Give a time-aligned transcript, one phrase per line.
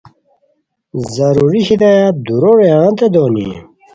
[1.15, 3.47] ضروری ہدایات دُورو رویانتین دونی